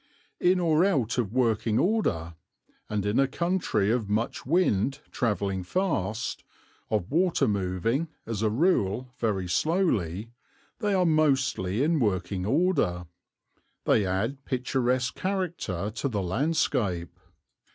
[0.39, 2.33] In or out of working order
[2.89, 6.43] and in a country of much wind travelling fast,
[6.89, 10.31] of water moving, as a rule, very slowly,
[10.79, 13.05] they are mostly in working order
[13.85, 17.15] they add picturesque character to the landscape.